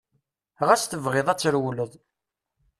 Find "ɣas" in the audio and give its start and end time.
0.67-0.83